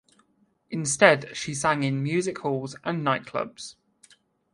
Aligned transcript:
Instead, 0.71 1.29
she 1.37 1.53
sang 1.53 1.83
in 1.83 2.01
music 2.01 2.39
halls 2.39 2.75
and 2.83 3.05
nightclubs. 3.05 3.75